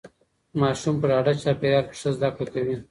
ماسوم 0.59 0.95
په 1.01 1.05
ډاډه 1.11 1.33
چاپیریال 1.43 1.85
کې 1.89 1.95
ښه 2.01 2.09
زده 2.15 2.29
کړه 2.35 2.47
کوي. 2.53 2.75